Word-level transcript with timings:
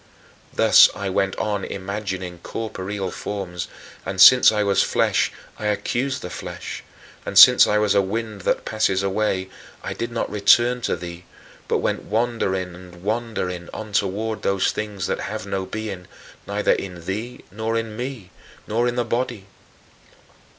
Thus 0.51 0.89
I 0.95 1.11
went 1.11 1.35
on 1.35 1.63
imagining 1.63 2.39
corporeal 2.39 3.11
forms, 3.11 3.67
and, 4.03 4.19
since 4.19 4.51
I 4.51 4.63
was 4.63 4.81
flesh 4.81 5.31
I 5.59 5.67
accused 5.67 6.23
the 6.23 6.31
flesh, 6.31 6.83
and, 7.23 7.37
since 7.37 7.67
I 7.67 7.77
was 7.77 7.93
"a 7.93 8.01
wind 8.01 8.41
that 8.41 8.65
passes 8.65 9.03
away," 9.03 9.51
I 9.83 9.93
did 9.93 10.11
not 10.11 10.27
return 10.27 10.81
to 10.89 10.95
thee 10.95 11.25
but 11.67 11.77
went 11.85 12.05
wandering 12.05 12.73
and 12.73 13.03
wandering 13.03 13.69
on 13.75 13.91
toward 13.93 14.41
those 14.41 14.71
things 14.71 15.05
that 15.05 15.19
have 15.29 15.45
no 15.45 15.67
being 15.67 16.07
neither 16.47 16.71
in 16.71 17.05
thee 17.05 17.41
nor 17.51 17.77
in 17.77 17.95
me, 17.95 18.31
nor 18.65 18.87
in 18.87 18.95
the 18.95 19.05
body. 19.05 19.45